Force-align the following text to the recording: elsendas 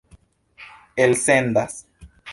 elsendas 0.95 1.85